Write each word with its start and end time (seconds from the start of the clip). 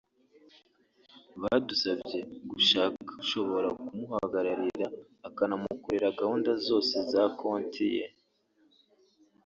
Badusabye 1.41 2.19
gushaka 2.49 3.09
ushobora 3.23 3.67
kumahagararira 3.85 4.87
akanamukorera 5.27 6.15
gahunda 6.19 6.51
zose 6.67 6.95
za 7.11 7.23
konti 7.39 7.85
ye 7.95 8.05